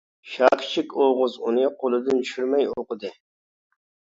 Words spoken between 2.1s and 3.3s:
چۈشۈرمەي ئوقۇدى.